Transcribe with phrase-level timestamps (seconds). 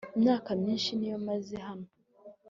[0.17, 1.87] imyaka myinshi niyo maze hano